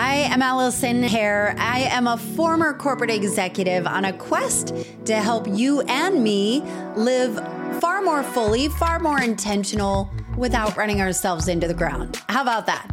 [0.00, 1.56] Hi, I'm Allison Hare.
[1.58, 4.72] I am a former corporate executive on a quest
[5.06, 6.60] to help you and me
[6.94, 7.34] live
[7.80, 12.22] far more fully, far more intentional without running ourselves into the ground.
[12.28, 12.88] How about that?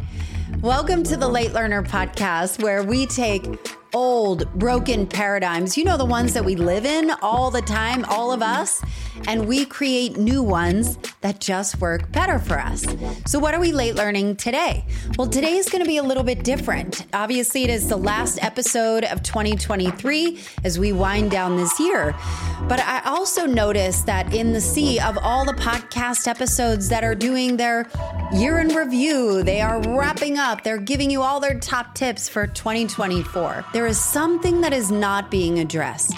[0.62, 3.56] Welcome to the Late Learner Podcast, where we take
[3.94, 8.32] old, broken paradigms, you know, the ones that we live in all the time, all
[8.32, 8.82] of us,
[9.26, 12.84] and we create new ones that just work better for us.
[13.26, 14.84] So, what are we late learning today?
[15.18, 17.06] Well, today is going to be a little bit different.
[17.12, 22.14] Obviously, it is the last episode of 2023 as we wind down this year.
[22.68, 27.14] But I also noticed that in the sea of all the podcast episodes that are
[27.14, 27.88] doing their
[28.32, 32.46] year in review, they are wrapping up, they're giving you all their top tips for
[32.46, 33.64] 2024.
[33.72, 36.14] There is something that is not being addressed.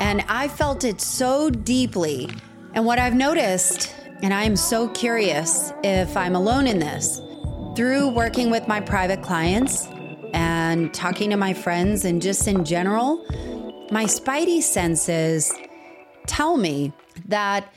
[0.00, 2.30] And I felt it so deeply.
[2.74, 7.20] And what I've noticed, and I am so curious if I'm alone in this,
[7.76, 9.86] through working with my private clients
[10.34, 13.24] and talking to my friends and just in general,
[13.90, 15.52] my spidey senses
[16.26, 16.92] tell me
[17.26, 17.72] that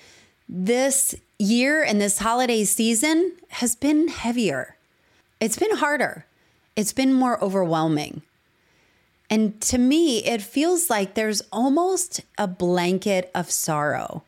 [0.48, 4.76] this year and this holiday season has been heavier.
[5.40, 6.26] It's been harder.
[6.76, 8.22] It's been more overwhelming.
[9.32, 14.24] And to me, it feels like there's almost a blanket of sorrow.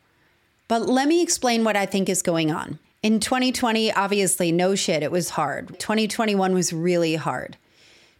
[0.66, 2.78] But let me explain what I think is going on.
[3.02, 5.78] In 2020, obviously, no shit, it was hard.
[5.78, 7.58] 2021 was really hard.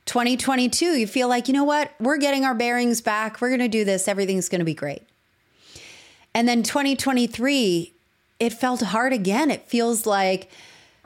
[0.05, 1.91] 2022, you feel like, you know what?
[1.99, 3.41] We're getting our bearings back.
[3.41, 4.07] We're going to do this.
[4.07, 5.03] Everything's going to be great.
[6.35, 7.95] And then 2023,
[8.41, 9.51] it felt hard again.
[9.51, 10.51] It feels like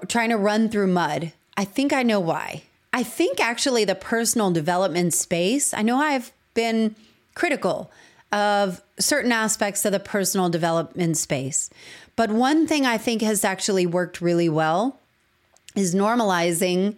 [0.09, 1.33] trying to run through mud.
[1.57, 2.65] I think I know why.
[2.99, 6.97] I think actually the personal development space, I know I've been
[7.37, 7.93] critical
[8.33, 11.71] of certain aspects of the personal development space.
[12.17, 14.99] But one thing I think has actually worked really well
[15.77, 16.97] is normalizing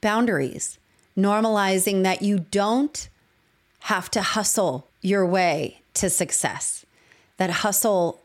[0.00, 0.80] boundaries,
[1.16, 3.08] normalizing that you don't
[3.82, 6.84] have to hustle your way to success.
[7.36, 8.20] That hustle,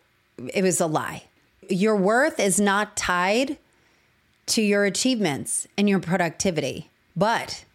[0.55, 1.25] it was a lie.
[1.69, 3.59] Your worth is not tied
[4.47, 6.89] to your achievements and your productivity.
[7.15, 7.65] But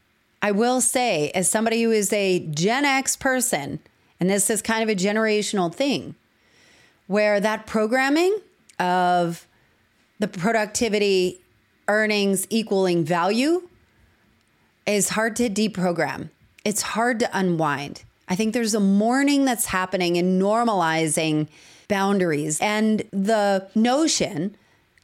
[0.42, 3.80] I will say, as somebody who is a Gen X person,
[4.18, 6.14] and this is kind of a generational thing,
[7.06, 8.38] where that programming
[8.78, 9.46] of
[10.18, 11.40] the productivity
[11.88, 13.68] earnings equaling value
[14.86, 16.30] is hard to deprogram.
[16.64, 18.04] It's hard to unwind.
[18.28, 21.48] I think there's a mourning that's happening in normalizing
[21.88, 24.56] boundaries and the notion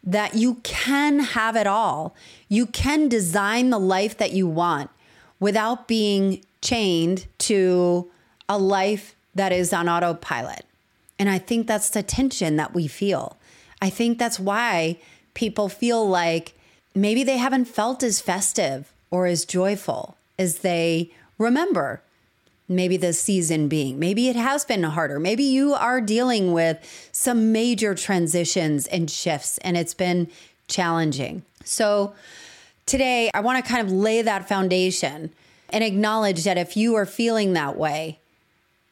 [0.06, 2.14] that you can have it all.
[2.48, 4.88] You can design the life that you want
[5.40, 8.10] without being chained to
[8.48, 10.64] a life that is on autopilot.
[11.18, 13.36] And I think that's the tension that we feel.
[13.82, 14.98] I think that's why
[15.34, 16.54] people feel like
[16.94, 22.00] maybe they haven't felt as festive or as joyful as they remember
[22.68, 23.98] maybe the season being.
[23.98, 25.18] Maybe it has been harder.
[25.18, 26.78] Maybe you are dealing with
[27.12, 30.28] some major transitions and shifts and it's been
[30.68, 31.42] challenging.
[31.64, 32.14] So,
[32.86, 35.30] today I want to kind of lay that foundation
[35.70, 38.20] and acknowledge that if you are feeling that way,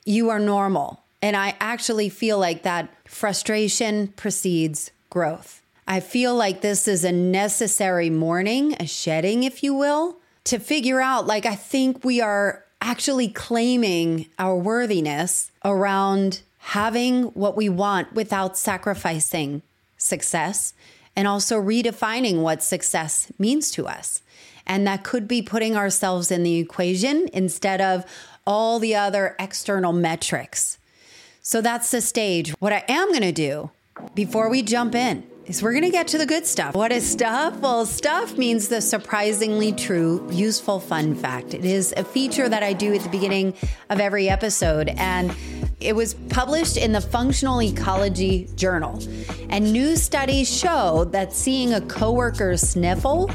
[0.05, 1.01] you are normal.
[1.23, 5.62] And I actually feel like that frustration precedes growth.
[5.87, 11.01] I feel like this is a necessary mourning, a shedding, if you will, to figure
[11.01, 18.12] out like, I think we are actually claiming our worthiness around having what we want
[18.12, 19.62] without sacrificing
[19.97, 20.75] success
[21.17, 24.21] and also redefining what success means to us.
[24.67, 28.05] And that could be putting ourselves in the equation instead of
[28.47, 30.78] all the other external metrics.
[31.41, 32.50] So that's the stage.
[32.59, 33.71] What I am going to do
[34.15, 36.75] before we jump in is we're going to get to the good stuff.
[36.75, 37.59] What is stuff?
[37.59, 41.55] Well, stuff means the surprisingly true, useful fun fact.
[41.55, 43.55] It is a feature that I do at the beginning
[43.91, 44.88] of every episode.
[44.97, 45.34] And
[45.81, 48.99] it was published in the Functional Ecology Journal.
[49.50, 53.31] And new studies show that seeing a coworker sniffle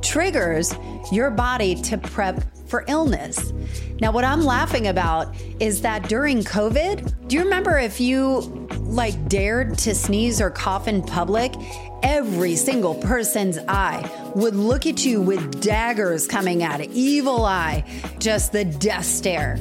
[0.00, 0.74] triggers
[1.10, 3.52] your body to prep for illness.
[4.00, 8.61] Now, what I'm laughing about is that during COVID, do you remember if you
[8.92, 11.54] like dared to sneeze or cough in public,
[12.02, 17.84] every single person's eye would look at you with daggers coming it, evil eye,
[18.18, 19.58] just the death stare.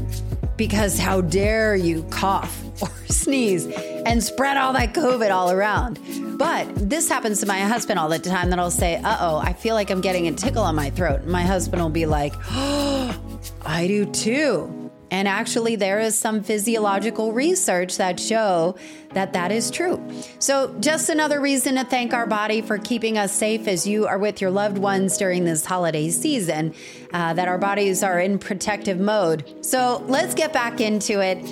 [0.58, 6.00] Because how dare you cough or sneeze and spread all that COVID all around?
[6.38, 9.54] But this happens to my husband all the time that I'll say, uh oh, I
[9.54, 11.26] feel like I'm getting a tickle on my throat.
[11.26, 13.18] My husband will be like, oh,
[13.66, 14.81] I do too.
[15.12, 18.78] And actually, there is some physiological research that show
[19.14, 20.02] that that is true.
[20.40, 24.18] So, just another reason to thank our body for keeping us safe as you are
[24.18, 26.74] with your loved ones during this holiday season,
[27.12, 29.66] uh, that our bodies are in protective mode.
[29.66, 31.46] So, let's get back into it.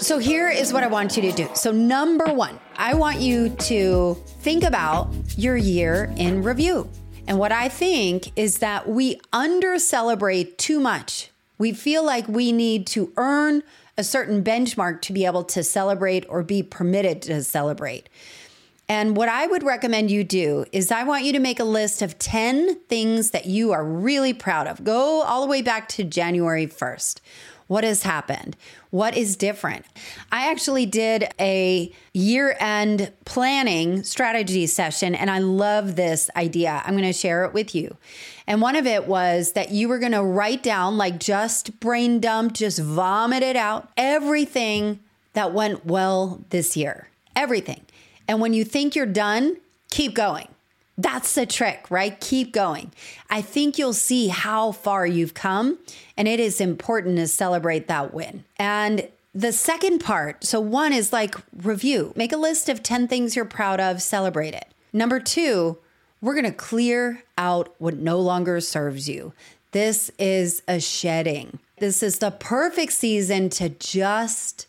[0.00, 1.48] So, here is what I want you to do.
[1.54, 6.88] So, number one, I want you to think about your year in review.
[7.26, 12.52] And what I think is that we under celebrate too much we feel like we
[12.52, 13.62] need to earn
[13.96, 18.08] a certain benchmark to be able to celebrate or be permitted to celebrate.
[18.88, 22.02] And what I would recommend you do is I want you to make a list
[22.02, 24.84] of 10 things that you are really proud of.
[24.84, 27.20] Go all the way back to January 1st.
[27.66, 28.56] What has happened?
[28.90, 29.86] What is different?
[30.30, 36.82] I actually did a year end planning strategy session, and I love this idea.
[36.84, 37.96] I'm going to share it with you.
[38.46, 42.20] And one of it was that you were going to write down, like just brain
[42.20, 45.00] dump, just vomit it out, everything
[45.32, 47.08] that went well this year.
[47.34, 47.82] Everything.
[48.28, 49.56] And when you think you're done,
[49.90, 50.48] keep going.
[50.96, 52.18] That's the trick, right?
[52.20, 52.92] Keep going.
[53.28, 55.78] I think you'll see how far you've come,
[56.16, 58.44] and it is important to celebrate that win.
[58.58, 63.34] And the second part so, one is like review, make a list of 10 things
[63.34, 64.66] you're proud of, celebrate it.
[64.92, 65.78] Number two,
[66.20, 69.32] we're going to clear out what no longer serves you.
[69.72, 71.58] This is a shedding.
[71.78, 74.68] This is the perfect season to just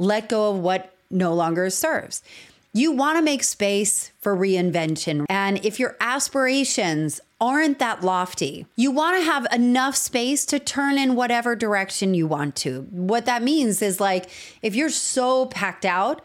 [0.00, 2.22] let go of what no longer serves.
[2.72, 5.24] You want to make space for reinvention.
[5.28, 10.96] And if your aspirations aren't that lofty, you want to have enough space to turn
[10.96, 12.82] in whatever direction you want to.
[12.90, 14.30] What that means is like
[14.62, 16.22] if you're so packed out,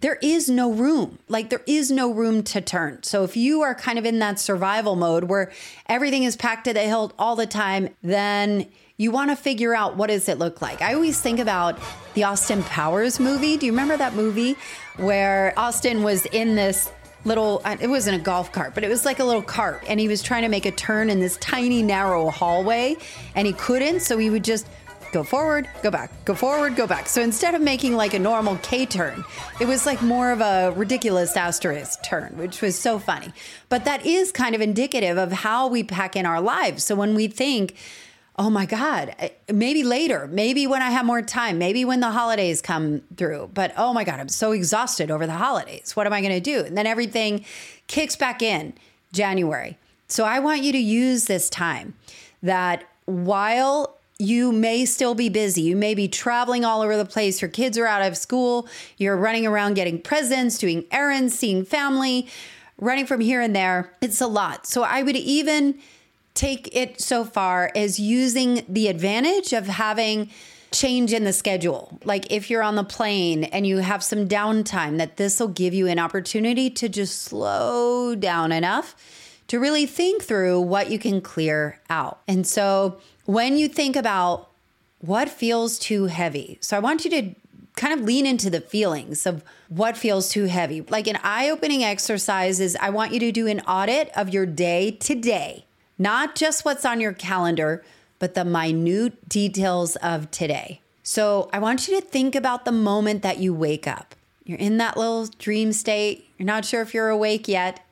[0.00, 1.18] there is no room.
[1.28, 3.02] Like there is no room to turn.
[3.02, 5.50] So if you are kind of in that survival mode where
[5.88, 8.68] everything is packed to the hilt all the time, then
[9.02, 10.80] you want to figure out what does it look like.
[10.80, 11.78] I always think about
[12.14, 13.56] the Austin Powers movie.
[13.56, 14.56] Do you remember that movie
[14.96, 16.90] where Austin was in this
[17.24, 20.00] little uh, it wasn't a golf cart but it was like a little cart and
[20.00, 22.96] he was trying to make a turn in this tiny narrow hallway
[23.36, 24.66] and he couldn't so he would just
[25.12, 27.06] go forward, go back, go forward, go back.
[27.06, 29.24] So instead of making like a normal K turn,
[29.60, 33.32] it was like more of a ridiculous asterisk turn, which was so funny.
[33.68, 36.82] But that is kind of indicative of how we pack in our lives.
[36.82, 37.76] So when we think,
[38.36, 42.10] oh my God, eh, maybe later, maybe when I have more time, maybe when the
[42.10, 43.50] holidays come through.
[43.52, 45.94] But oh my God, I'm so exhausted over the holidays.
[45.94, 46.64] What am I going to do?
[46.64, 47.44] And then everything
[47.86, 48.72] kicks back in
[49.12, 49.78] January.
[50.08, 51.94] So I want you to use this time
[52.42, 55.62] that while you may still be busy.
[55.62, 57.42] You may be traveling all over the place.
[57.42, 58.68] Your kids are out of school.
[58.96, 62.28] You're running around getting presents, doing errands, seeing family,
[62.78, 63.92] running from here and there.
[64.00, 64.66] It's a lot.
[64.66, 65.80] So I would even
[66.34, 70.30] take it so far as using the advantage of having
[70.72, 71.98] change in the schedule.
[72.04, 75.74] Like if you're on the plane and you have some downtime, that this will give
[75.74, 78.96] you an opportunity to just slow down enough
[79.48, 82.20] to really think through what you can clear out.
[82.26, 84.48] And so when you think about
[85.00, 87.34] what feels too heavy, so I want you to
[87.76, 90.82] kind of lean into the feelings of what feels too heavy.
[90.82, 94.46] Like an eye opening exercise is I want you to do an audit of your
[94.46, 95.64] day today
[95.98, 97.84] not just what's on your calendar,
[98.18, 100.80] but the minute details of today.
[101.02, 104.14] So I want you to think about the moment that you wake up.
[104.44, 106.28] You're in that little dream state.
[106.38, 107.84] You're not sure if you're awake yet,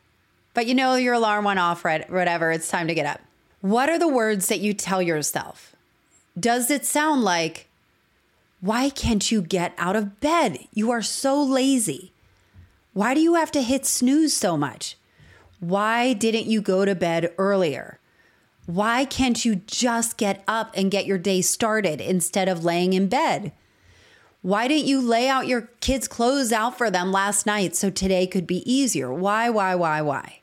[0.55, 2.08] but you know your alarm went off, right?
[2.11, 3.20] Whatever, it's time to get up.
[3.61, 5.77] What are the words that you tell yourself?
[6.39, 7.69] Does it sound like,
[8.60, 10.58] why can't you get out of bed?
[10.72, 12.13] You are so lazy.
[12.93, 14.96] Why do you have to hit snooze so much?
[15.60, 17.99] Why didn't you go to bed earlier?
[18.70, 23.08] Why can't you just get up and get your day started instead of laying in
[23.08, 23.50] bed?
[24.43, 28.29] Why didn't you lay out your kids' clothes out for them last night so today
[28.29, 29.12] could be easier?
[29.12, 30.39] Why, why, why, why?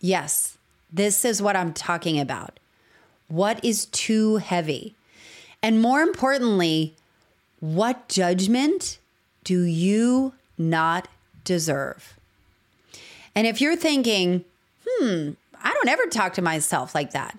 [0.00, 0.56] Yes,
[0.90, 2.58] this is what I'm talking about.
[3.28, 4.94] What is too heavy?
[5.62, 6.94] And more importantly,
[7.60, 8.98] what judgment
[9.44, 11.06] do you not
[11.44, 12.16] deserve?
[13.34, 14.46] And if you're thinking,
[14.88, 15.32] hmm,
[15.66, 17.36] I don't ever talk to myself like that.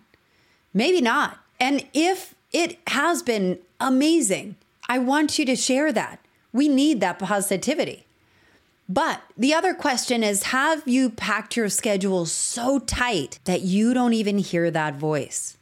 [0.73, 1.39] Maybe not.
[1.61, 4.57] And if it has been amazing,
[4.89, 6.19] I want you to share that.
[6.51, 8.05] We need that positivity.
[8.89, 14.11] But the other question is Have you packed your schedule so tight that you don't
[14.11, 15.55] even hear that voice?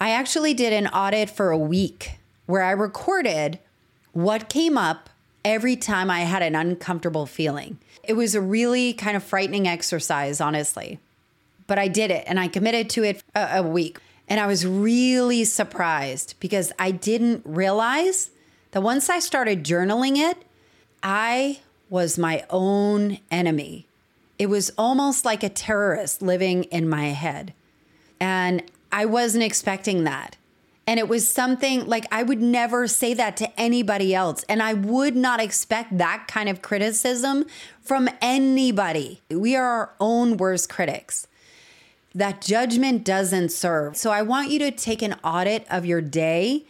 [0.00, 3.60] I actually did an audit for a week where I recorded
[4.12, 5.08] what came up
[5.44, 7.78] every time I had an uncomfortable feeling.
[8.02, 10.98] It was a really kind of frightening exercise, honestly
[11.70, 14.00] but I did it and I committed to it a, a week.
[14.26, 18.30] And I was really surprised because I didn't realize
[18.72, 20.36] that once I started journaling it,
[21.00, 23.86] I was my own enemy.
[24.36, 27.54] It was almost like a terrorist living in my head.
[28.18, 30.36] And I wasn't expecting that.
[30.88, 34.44] And it was something like I would never say that to anybody else.
[34.48, 37.44] And I would not expect that kind of criticism
[37.80, 39.20] from anybody.
[39.30, 41.28] We are our own worst critics.
[42.14, 43.96] That judgment doesn't serve.
[43.96, 46.64] So I want you to take an audit of your day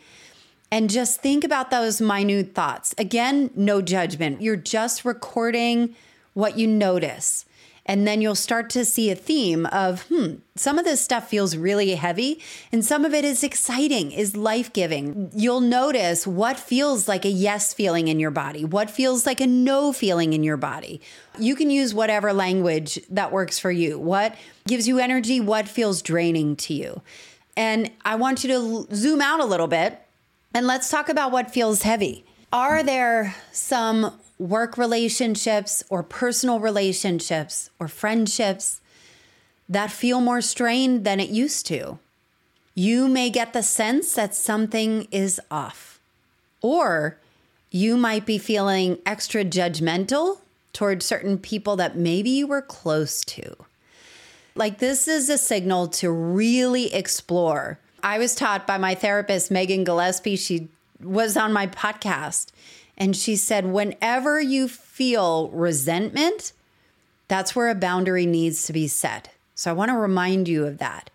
[0.71, 2.95] and just think about those minute thoughts.
[2.99, 4.43] Again, no judgment.
[4.43, 5.97] You're just recording
[6.35, 7.45] what you notice.
[7.87, 11.57] And then you'll start to see a theme of, hmm, some of this stuff feels
[11.57, 15.31] really heavy and some of it is exciting, is life giving.
[15.35, 19.47] You'll notice what feels like a yes feeling in your body, what feels like a
[19.47, 21.01] no feeling in your body.
[21.39, 23.99] You can use whatever language that works for you.
[23.99, 27.03] What gives you energy, what feels draining to you.
[27.57, 30.01] And I want you to zoom out a little bit
[30.55, 32.25] and let's talk about what feels heavy.
[32.53, 38.81] Are there some work relationships or personal relationships or friendships
[39.69, 41.99] that feel more strained than it used to.
[42.75, 46.01] You may get the sense that something is off,
[46.63, 47.19] or
[47.71, 50.39] you might be feeling extra judgmental
[50.73, 53.55] towards certain people that maybe you were close to.
[54.55, 57.79] Like, this is a signal to really explore.
[58.03, 60.37] I was taught by my therapist, Megan Gillespie.
[60.37, 60.69] She
[61.03, 62.53] was on my podcast
[63.01, 66.53] and she said, whenever you feel resentment,
[67.29, 69.31] that's where a boundary needs to be set.
[69.55, 71.09] So I want to remind you of that.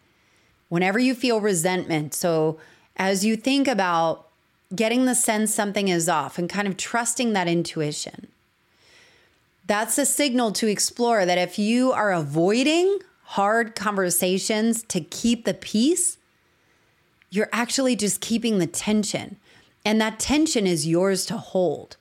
[0.68, 2.60] Whenever you feel resentment, so
[2.98, 4.28] as you think about
[4.76, 8.28] getting the sense something is off and kind of trusting that intuition,
[9.68, 15.54] that's a signal to explore that if you are avoiding hard conversations to keep the
[15.54, 16.18] peace,
[17.30, 19.38] you're actually just keeping the tension.
[19.86, 21.96] And that tension is yours to hold.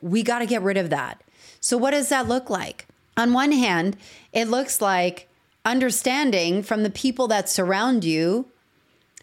[0.00, 1.22] We got to get rid of that.
[1.60, 2.86] So, what does that look like?
[3.16, 3.96] On one hand,
[4.32, 5.28] it looks like
[5.64, 8.46] understanding from the people that surround you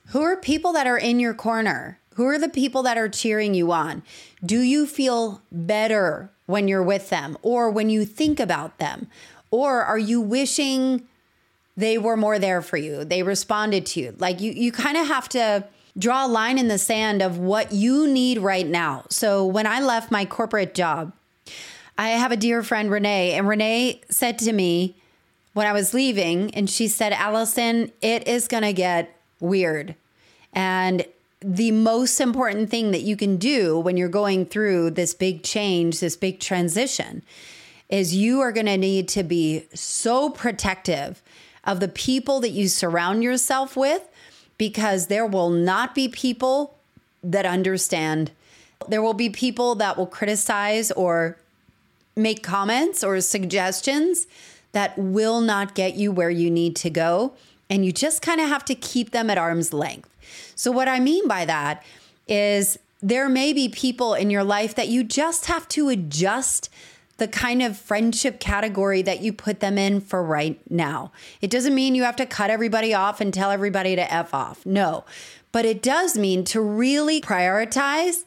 [0.07, 1.97] who are people that are in your corner?
[2.15, 4.03] Who are the people that are cheering you on?
[4.45, 9.07] Do you feel better when you're with them or when you think about them?
[9.51, 11.07] Or are you wishing
[11.77, 13.05] they were more there for you?
[13.05, 14.15] They responded to you.
[14.17, 15.63] Like you you kind of have to
[15.97, 19.05] draw a line in the sand of what you need right now.
[19.09, 21.13] So when I left my corporate job,
[21.97, 24.95] I have a dear friend, Renee, and Renee said to me
[25.53, 29.95] when I was leaving, and she said, Allison, it is going to get weird.
[30.53, 31.05] And
[31.41, 35.99] the most important thing that you can do when you're going through this big change,
[35.99, 37.23] this big transition,
[37.89, 41.21] is you are going to need to be so protective
[41.65, 44.07] of the people that you surround yourself with
[44.61, 46.75] because there will not be people
[47.23, 48.29] that understand.
[48.87, 51.35] There will be people that will criticize or
[52.15, 54.27] make comments or suggestions
[54.73, 57.33] that will not get you where you need to go.
[57.71, 60.15] And you just kind of have to keep them at arm's length.
[60.53, 61.83] So, what I mean by that
[62.27, 66.69] is there may be people in your life that you just have to adjust
[67.21, 71.11] the kind of friendship category that you put them in for right now.
[71.39, 74.65] It doesn't mean you have to cut everybody off and tell everybody to F off.
[74.65, 75.05] No.
[75.51, 78.25] But it does mean to really prioritize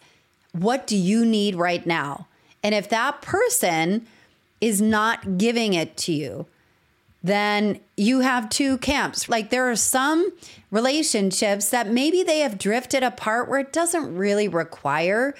[0.53, 2.29] what do you need right now?
[2.63, 4.07] And if that person
[4.61, 6.47] is not giving it to you,
[7.21, 9.29] then you have two camps.
[9.29, 10.33] Like there are some
[10.71, 15.35] relationships that maybe they have drifted apart where it doesn't really require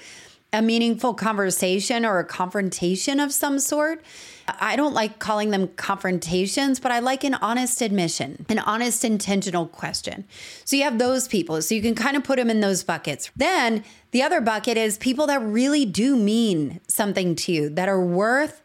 [0.55, 4.01] a meaningful conversation or a confrontation of some sort.
[4.47, 9.67] I don't like calling them confrontations, but I like an honest admission, an honest, intentional
[9.67, 10.23] question.
[10.63, 11.61] So you have those people.
[11.61, 13.31] So you can kind of put them in those buckets.
[13.35, 18.03] Then the other bucket is people that really do mean something to you, that are
[18.03, 18.61] worth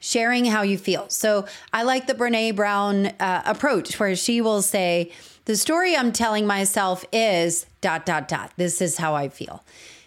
[0.00, 1.08] sharing how you feel.
[1.08, 5.12] So I like the Brene Brown uh, approach where she will say,
[5.44, 8.52] the story I'm telling myself is dot, dot, dot.
[8.56, 9.62] This is how I feel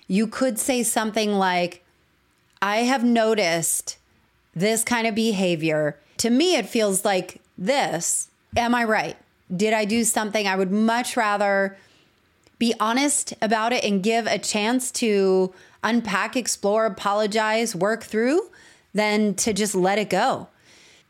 [0.08, 1.84] you could say something like,
[2.62, 3.98] I have noticed
[4.56, 6.00] this kind of behavior.
[6.18, 8.30] To me, it feels like this.
[8.56, 9.18] Am I right?
[9.56, 10.48] Did I do something?
[10.48, 11.78] I would much rather
[12.58, 18.50] be honest about it and give a chance to unpack, explore, apologize, work through
[18.94, 20.48] than to just let it go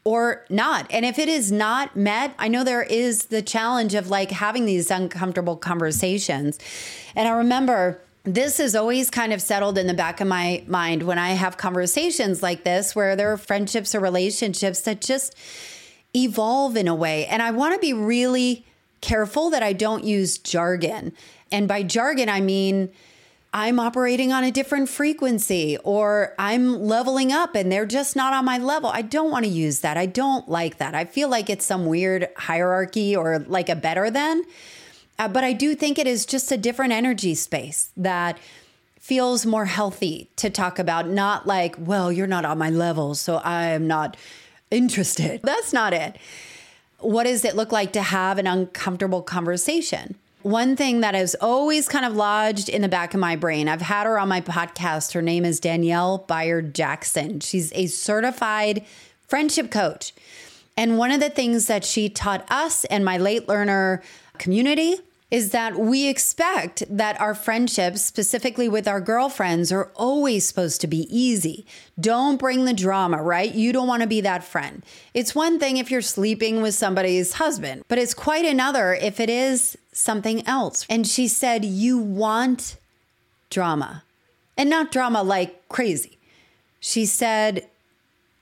[0.03, 0.87] or not.
[0.89, 4.65] And if it is not met, I know there is the challenge of like having
[4.65, 6.59] these uncomfortable conversations.
[7.15, 11.03] And I remember this is always kind of settled in the back of my mind
[11.03, 15.35] when I have conversations like this, where there are friendships or relationships that just
[16.15, 17.25] evolve in a way.
[17.27, 18.65] And I want to be really
[19.01, 21.13] careful that I don't use jargon.
[21.51, 22.89] And by jargon, I mean,
[23.53, 28.43] I'm operating on a different frequency or I'm leveling up and they're just not on
[28.43, 28.89] my level.
[28.89, 29.95] I don't want to use that.
[29.95, 30.95] I don't like that.
[30.95, 34.43] I feel like it's some weird hierarchy or like a better than.
[35.17, 38.37] Uh, but I do think it is just a different energy space that
[38.99, 43.35] feels more healthy to talk about, not like, well, you're not on my level, so
[43.37, 44.17] I am not
[44.71, 45.41] interested.
[45.43, 46.17] That's not it.
[46.99, 50.15] What does it look like to have an uncomfortable conversation?
[50.45, 53.67] one thing that has always kind of lodged in the back of my brain.
[53.67, 55.13] I've had her on my podcast.
[55.13, 57.39] Her name is Danielle Bayard Jackson.
[57.39, 58.85] She's a certified
[59.27, 60.13] friendship coach.
[60.77, 64.03] And one of the things that she taught us and my late learner
[64.39, 64.99] community
[65.31, 70.87] is that we expect that our friendships, specifically with our girlfriends, are always supposed to
[70.87, 71.65] be easy.
[71.99, 73.53] Don't bring the drama, right?
[73.53, 74.83] You don't want to be that friend.
[75.13, 79.29] It's one thing if you're sleeping with somebody's husband, but it's quite another if it
[79.29, 80.85] is something else.
[80.89, 82.77] And she said, You want
[83.49, 84.03] drama,
[84.55, 86.19] and not drama like crazy.
[86.79, 87.67] She said,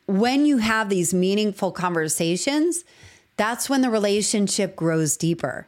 [0.05, 2.83] When you have these meaningful conversations,
[3.38, 5.67] that's when the relationship grows deeper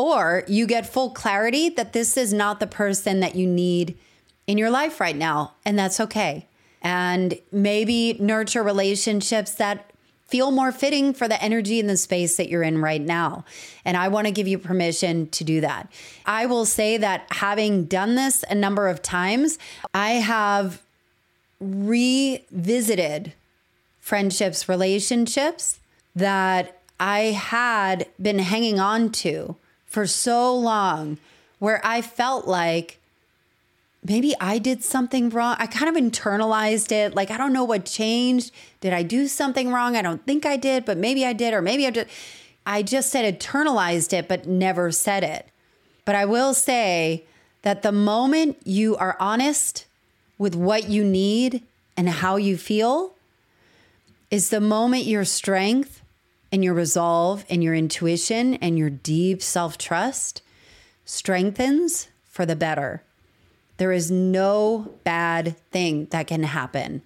[0.00, 3.96] or you get full clarity that this is not the person that you need
[4.46, 6.46] in your life right now, and that's okay.
[6.82, 9.90] And maybe nurture relationships that
[10.26, 13.44] feel more fitting for the energy and the space that you're in right now.
[13.84, 15.92] And I want to give you permission to do that.
[16.24, 19.58] I will say that having done this a number of times,
[19.92, 20.82] I have
[21.60, 23.34] revisited
[24.00, 25.80] friendships, relationships
[26.14, 29.56] that I had been hanging on to
[29.90, 31.18] for so long
[31.58, 32.98] where I felt like
[34.02, 35.56] maybe I did something wrong.
[35.58, 37.14] I kind of internalized it.
[37.14, 38.52] Like, I don't know what changed.
[38.80, 39.96] Did I do something wrong?
[39.96, 42.08] I don't think I did, but maybe I did, or maybe I did.
[42.64, 45.48] I just said internalized it, but never said it.
[46.04, 47.24] But I will say
[47.62, 49.86] that the moment you are honest
[50.38, 51.62] with what you need
[51.96, 53.14] and how you feel
[54.30, 55.99] is the moment your strength
[56.52, 60.42] and your resolve and your intuition and your deep self trust
[61.04, 63.02] strengthens for the better.
[63.76, 67.02] There is no bad thing that can happen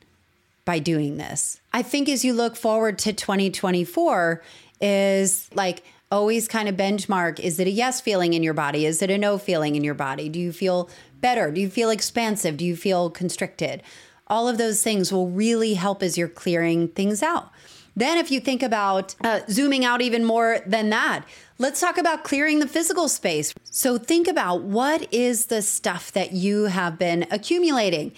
[0.65, 1.61] by doing this.
[1.73, 4.43] I think as you look forward to 2024,
[4.81, 8.87] is like always kind of benchmark is it a yes feeling in your body?
[8.87, 10.29] Is it a no feeling in your body?
[10.29, 11.51] Do you feel better?
[11.51, 12.57] Do you feel expansive?
[12.57, 13.83] Do you feel constricted?
[14.27, 17.51] All of those things will really help as you're clearing things out.
[17.97, 21.25] Then, if you think about uh, zooming out even more than that,
[21.59, 23.55] let's talk about clearing the physical space.
[23.65, 28.13] So, think about what is the stuff that you have been accumulating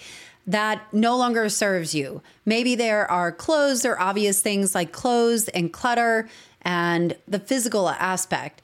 [0.47, 2.21] that no longer serves you.
[2.45, 6.29] Maybe there are clothes or obvious things like clothes and clutter
[6.61, 8.61] and the physical aspect.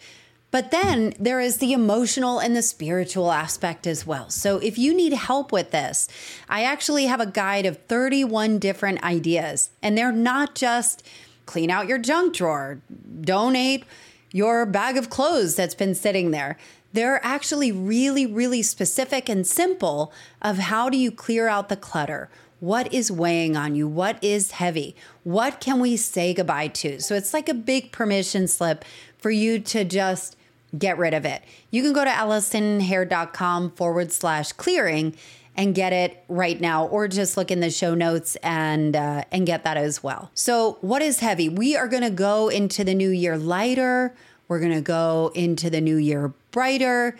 [0.54, 4.30] But then there is the emotional and the spiritual aspect as well.
[4.30, 6.08] So if you need help with this,
[6.48, 9.72] I actually have a guide of 31 different ideas.
[9.82, 11.02] And they're not just
[11.48, 12.80] clean out your junk drawer,
[13.22, 13.86] donate
[14.32, 16.60] your bag of clothes that's been sitting there.
[16.94, 22.30] They're actually really, really specific and simple of how do you clear out the clutter?
[22.60, 23.88] What is weighing on you?
[23.88, 24.96] What is heavy?
[25.24, 27.02] What can we say goodbye to?
[27.02, 28.86] So it's like a big permission slip
[29.18, 30.36] for you to just
[30.78, 31.44] get rid of it.
[31.72, 35.16] You can go to allisonhare.com forward slash clearing
[35.56, 39.46] and get it right now, or just look in the show notes and uh, and
[39.46, 40.32] get that as well.
[40.34, 41.48] So, what is heavy?
[41.48, 44.16] We are going to go into the new year lighter.
[44.48, 47.18] We're going to go into the new year brighter,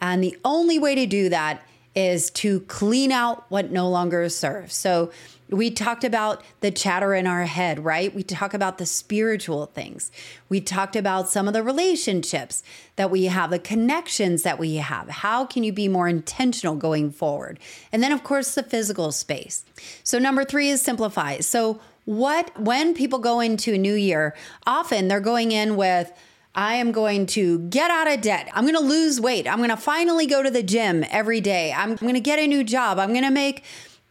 [0.00, 1.62] and the only way to do that
[1.96, 4.74] is to clean out what no longer serves.
[4.74, 5.10] So,
[5.48, 8.12] we talked about the chatter in our head, right?
[8.12, 10.10] We talk about the spiritual things.
[10.48, 12.64] We talked about some of the relationships
[12.96, 15.08] that we have, the connections that we have.
[15.08, 17.60] How can you be more intentional going forward?
[17.92, 19.64] And then, of course, the physical space.
[20.02, 21.38] So, number three is simplify.
[21.40, 24.34] So, what, when people go into a new year,
[24.66, 26.12] often they're going in with,
[26.56, 28.48] I am going to get out of debt.
[28.54, 29.46] I'm going to lose weight.
[29.46, 31.70] I'm going to finally go to the gym every day.
[31.70, 32.98] I'm going to get a new job.
[32.98, 33.62] I'm going to make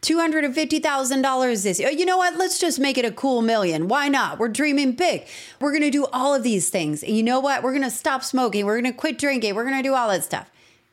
[0.02, 1.90] $250,000 this year.
[1.90, 2.36] You know what?
[2.36, 3.88] Let's just make it a cool million.
[3.88, 4.38] Why not?
[4.38, 5.26] We're dreaming big.
[5.60, 7.02] We're going to do all of these things.
[7.02, 7.64] And you know what?
[7.64, 8.64] We're going to stop smoking.
[8.64, 9.56] We're going to quit drinking.
[9.56, 10.48] We're going to do all that stuff.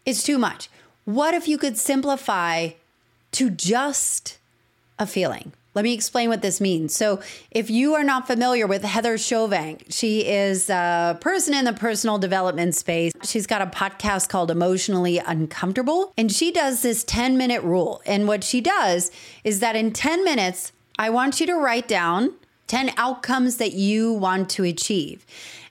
[0.08, 0.70] It's too much.
[1.06, 2.70] What if you could simplify
[3.34, 4.40] to just
[4.98, 5.54] a feeling?
[5.76, 6.96] Let me explain what this means.
[6.96, 11.74] So, if you are not familiar with Heather Chauvin, she is a person in the
[11.74, 13.12] personal development space.
[13.24, 18.04] She's got a podcast called Emotionally Uncomfortable, and she does this 10 minute rule.
[18.06, 19.10] And what she does
[19.44, 22.34] is that in 10 minutes, I want you to write down
[22.68, 25.26] 10 outcomes that you want to achieve.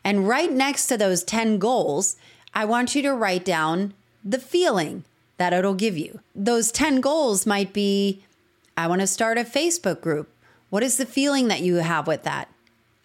[0.04, 2.16] And right next to those 10 goals,
[2.54, 5.04] I want you to write down the feeling
[5.36, 6.20] that it'll give you.
[6.34, 8.22] Those 10 goals might be
[8.76, 10.28] I want to start a Facebook group.
[10.70, 12.48] What is the feeling that you have with that?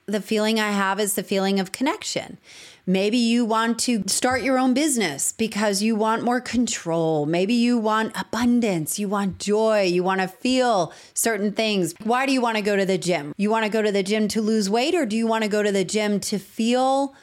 [0.05, 2.37] The feeling I have is the feeling of connection.
[2.85, 7.25] Maybe you want to start your own business because you want more control.
[7.25, 11.93] Maybe you want abundance, you want joy, you want to feel certain things.
[12.01, 13.33] Why do you want to go to the gym?
[13.35, 15.49] You want to go to the gym to lose weight, or do you want to
[15.49, 17.13] go to the gym to feel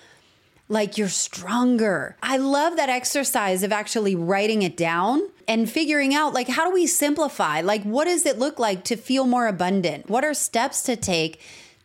[0.68, 2.16] like you're stronger?
[2.22, 6.72] I love that exercise of actually writing it down and figuring out like how do
[6.72, 7.60] we simplify?
[7.60, 10.08] Like what does it look like to feel more abundant?
[10.08, 11.40] What are steps to take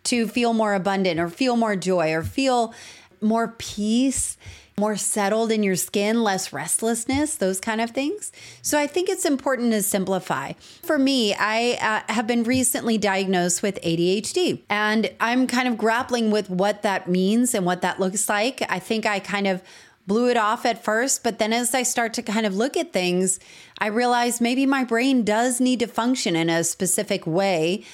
[0.06, 2.74] to feel more abundant or feel more joy or feel
[3.22, 4.38] more peace,
[4.80, 8.32] more settled in your skin, less restlessness, those kind of things.
[8.62, 10.54] So I think it's important to simplify.
[10.84, 16.32] For me, I uh, have been recently diagnosed with ADHD, and I'm kind of grappling
[16.32, 18.64] with what that means and what that looks like.
[18.70, 19.62] I think I kind of
[20.08, 22.92] blew it off at first, but then as I start to kind of look at
[22.92, 23.40] things,
[23.78, 27.86] I realize maybe my brain does need to function in a specific way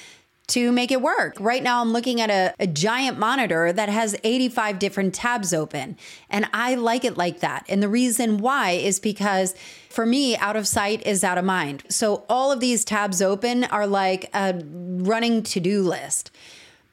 [0.47, 1.35] to make it work.
[1.39, 5.97] Right now, I'm looking at a, a, giant monitor that has 85 different tabs open,
[6.29, 7.65] and I like it like that.
[7.67, 9.55] And the reason why is because
[9.89, 11.83] for me, out of sight is out of mind.
[11.89, 16.31] So all of these tabs open are like a running to do list.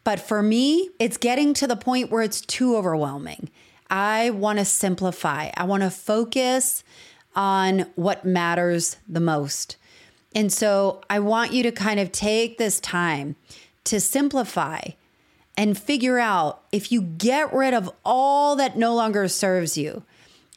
[0.04, 3.50] But for me, it's getting to the point where it's too overwhelming.
[3.90, 6.82] I want to simplify, I want to focus
[7.34, 9.76] on what matters the most.
[10.34, 13.36] And so I want you to kind of take this time
[13.84, 14.80] to simplify
[15.56, 20.02] and figure out if you get rid of all that no longer serves you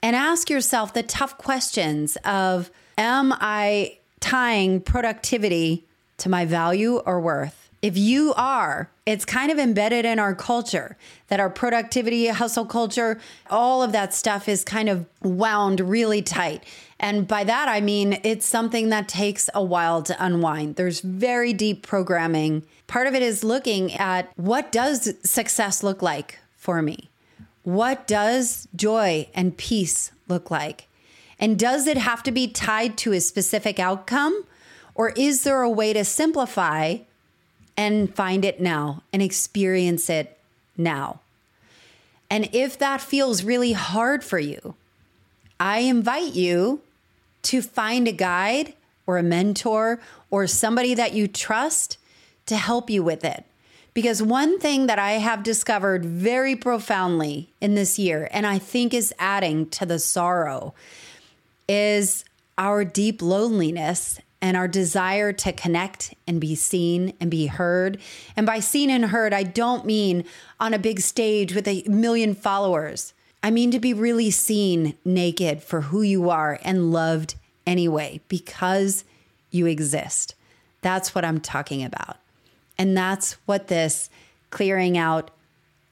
[0.01, 5.85] and ask yourself the tough questions of Am I tying productivity
[6.17, 7.64] to my value or worth?
[7.85, 13.21] If you are, it's kind of embedded in our culture that our productivity, hustle culture,
[13.47, 16.63] all of that stuff is kind of wound really tight.
[16.99, 20.77] And by that, I mean it's something that takes a while to unwind.
[20.77, 22.65] There's very deep programming.
[22.87, 27.11] Part of it is looking at what does success look like for me?
[27.61, 30.87] What does joy and peace look like?
[31.39, 34.43] And does it have to be tied to a specific outcome?
[34.95, 36.97] Or is there a way to simplify
[37.77, 40.37] and find it now and experience it
[40.77, 41.19] now.
[42.29, 44.75] And if that feels really hard for you,
[45.59, 46.81] I invite you
[47.43, 48.73] to find a guide
[49.05, 49.99] or a mentor
[50.31, 51.97] or somebody that you trust
[52.47, 53.45] to help you with it.
[53.93, 58.93] Because one thing that I have discovered very profoundly in this year, and I think
[58.93, 60.73] is adding to the sorrow,
[61.69, 62.25] is
[62.57, 67.97] our deep loneliness and our desire to connect and be seen and be heard.
[68.37, 70.23] And by seen and heard, I don't mean
[70.59, 73.15] on a big stage with a million followers.
[73.41, 77.33] I mean to be really seen naked for who you are and loved
[77.65, 79.03] anyway because
[79.49, 80.35] you exist.
[80.81, 82.17] That's what I'm talking about.
[82.77, 84.11] And that's what this
[84.51, 85.31] clearing out,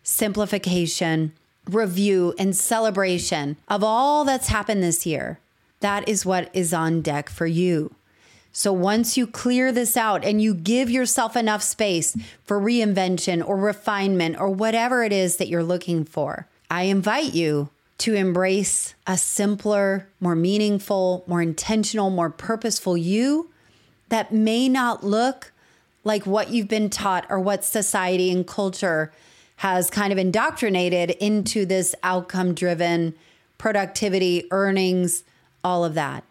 [0.03, 1.33] simplification,
[1.67, 5.39] review, and celebration of all that's happened this year,
[5.79, 7.95] that is what is on deck for you.
[8.55, 13.57] So once you clear this out and you give yourself enough space for reinvention or
[13.57, 19.17] refinement or whatever it is that you're looking for, I invite you to embrace a
[19.17, 23.49] simpler, more meaningful, more intentional, more purposeful you
[24.09, 25.51] that may not look
[26.03, 29.11] like what you've been taught or what society and culture
[29.57, 33.15] has kind of indoctrinated into this outcome driven
[33.57, 35.23] productivity, earnings,
[35.63, 36.23] all of that,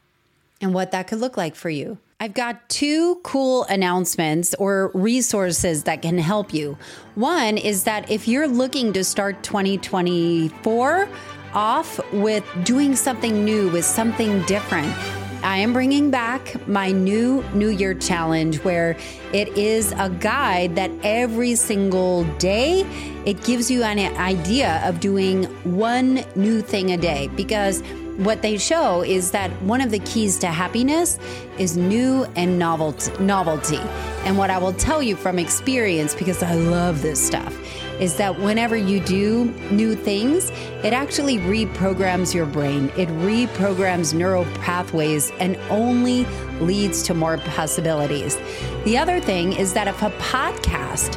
[0.60, 1.98] and what that could look like for you.
[2.22, 6.78] I've got two cool announcements or resources that can help you.
[7.16, 11.08] One is that if you're looking to start 2024
[11.52, 14.94] off with doing something new, with something different,
[15.42, 18.96] I am bringing back my new New Year challenge where
[19.32, 22.82] it is a guide that every single day
[23.26, 27.82] it gives you an idea of doing one new thing a day because
[28.18, 31.18] what they show is that one of the keys to happiness
[31.58, 33.80] is new and novelty.
[34.24, 37.56] And what I will tell you from experience, because I love this stuff,
[38.00, 40.50] is that whenever you do new things,
[40.82, 42.90] it actually reprograms your brain.
[42.96, 46.24] It reprograms neural pathways and only
[46.60, 48.36] leads to more possibilities.
[48.84, 51.16] The other thing is that if a podcast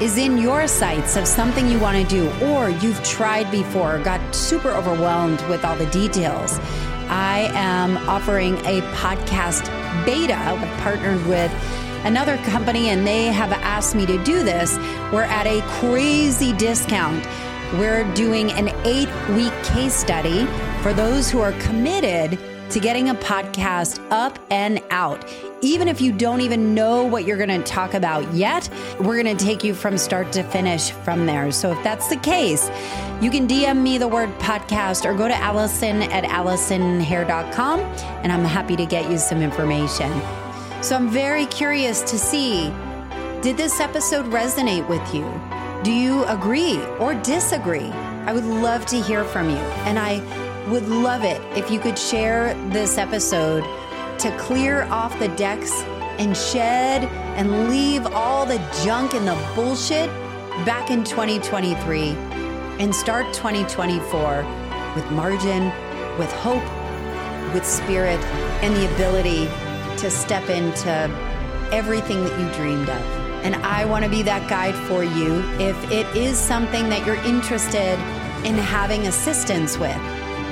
[0.00, 4.34] is in your sights of something you want to do, or you've tried before, got
[4.34, 6.58] super overwhelmed with all the details,
[7.08, 9.64] I am offering a podcast
[10.04, 10.34] beta.
[10.34, 11.52] I've partnered with
[12.04, 14.76] another company and they have asked me to do this.
[15.12, 17.26] We're at a crazy discount
[17.72, 20.46] we're doing an eight week case study
[20.82, 22.38] for those who are committed
[22.70, 25.24] to getting a podcast up and out.
[25.62, 28.68] Even if you don't even know what you're going to talk about yet,
[29.00, 31.50] we're going to take you from start to finish from there.
[31.50, 32.68] So if that's the case,
[33.20, 38.44] you can DM me the word podcast or go to Allison at AllisonHare.com and I'm
[38.44, 40.10] happy to get you some information.
[40.82, 42.72] So I'm very curious to see
[43.42, 45.24] did this episode resonate with you?
[45.84, 47.90] Do you agree or disagree?
[48.26, 49.56] I would love to hear from you.
[49.86, 50.18] And I
[50.68, 53.62] would love it if you could share this episode
[54.18, 55.72] to clear off the decks
[56.18, 57.04] and shed
[57.36, 60.08] and leave all the junk and the bullshit
[60.64, 62.10] back in 2023
[62.80, 64.42] and start 2024
[64.96, 65.66] with margin,
[66.18, 66.64] with hope,
[67.54, 68.18] with spirit,
[68.62, 69.46] and the ability
[69.98, 70.90] to step into
[71.72, 73.02] everything that you dreamed of.
[73.44, 77.22] And I want to be that guide for you if it is something that you're
[77.24, 77.94] interested
[78.44, 79.96] in having assistance with.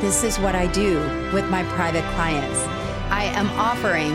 [0.00, 0.98] This is what I do
[1.32, 2.58] with my private clients.
[3.10, 4.12] I am offering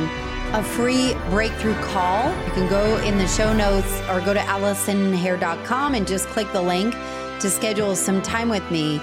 [0.54, 2.30] a free breakthrough call.
[2.46, 6.62] You can go in the show notes or go to AllisonHare.com and just click the
[6.62, 6.94] link
[7.40, 9.00] to schedule some time with me.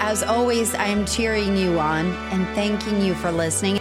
[0.00, 3.77] As always, I am cheering you on and thanking you for listening.